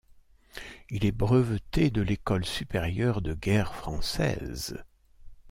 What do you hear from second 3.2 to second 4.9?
de guerre française.